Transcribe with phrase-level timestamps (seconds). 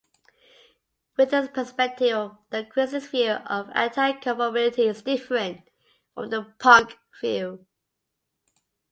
[1.15, 5.61] Within this perspective, the Christian's view of anticonformity is different
[6.15, 7.67] from the punk view.